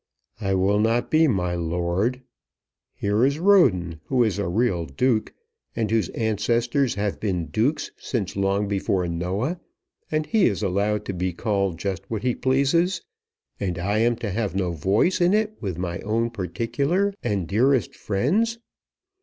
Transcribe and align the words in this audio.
"I 0.39 0.55
will 0.55 0.79
not 0.79 1.11
be 1.11 1.27
'my 1.27 1.53
lord.' 1.53 2.23
Here 2.95 3.23
is 3.23 3.37
Roden, 3.37 3.99
who 4.05 4.23
is 4.23 4.39
a 4.39 4.47
real 4.49 4.87
duke, 4.87 5.35
and 5.75 5.91
whose 5.91 6.09
ancestors 6.09 6.95
have 6.95 7.19
been 7.19 7.51
dukes 7.51 7.91
since 7.97 8.35
long 8.35 8.67
before 8.67 9.07
Noah, 9.07 9.59
and 10.09 10.25
he 10.25 10.47
is 10.47 10.63
allowed 10.63 11.05
to 11.05 11.13
be 11.13 11.33
called 11.33 11.77
just 11.77 12.09
what 12.09 12.23
he 12.23 12.33
pleases, 12.33 13.03
and 13.59 13.77
I 13.77 13.99
am 13.99 14.15
to 14.15 14.31
have 14.31 14.55
no 14.55 14.71
voice 14.71 15.21
in 15.21 15.35
it 15.35 15.53
with 15.61 15.77
my 15.77 15.99
own 15.99 16.31
particular 16.31 17.13
and 17.21 17.47
dearest 17.47 17.95
friends! 17.95 18.57